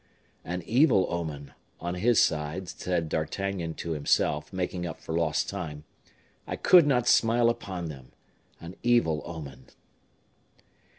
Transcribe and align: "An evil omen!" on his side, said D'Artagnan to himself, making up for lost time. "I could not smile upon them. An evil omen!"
"An 0.43 0.63
evil 0.63 1.05
omen!" 1.11 1.51
on 1.79 1.93
his 1.93 2.19
side, 2.19 2.67
said 2.67 3.07
D'Artagnan 3.07 3.75
to 3.75 3.91
himself, 3.91 4.51
making 4.51 4.83
up 4.83 4.99
for 4.99 5.15
lost 5.15 5.47
time. 5.47 5.83
"I 6.47 6.55
could 6.55 6.87
not 6.87 7.07
smile 7.07 7.51
upon 7.51 7.85
them. 7.89 8.11
An 8.59 8.75
evil 8.81 9.21
omen!" 9.27 9.65